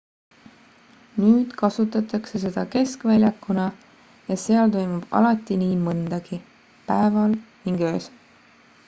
nüüd 1.23 1.51
kasutatakse 1.59 2.39
seda 2.45 2.63
keskväljakuna 2.75 3.65
ja 4.31 4.39
seal 4.45 4.73
toimub 4.77 5.13
alati 5.21 5.59
nii 5.65 5.77
mõndagi 5.83 6.41
päeval 6.89 7.37
ning 7.37 7.87
öösel 7.93 8.19